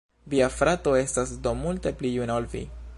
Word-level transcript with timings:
Via 0.33 0.47
frato 0.53 0.93
estas 1.01 1.35
do 1.47 1.55
multe 1.63 1.95
pli 2.01 2.15
juna 2.19 2.41
ol 2.43 2.53
vi. 2.55 2.69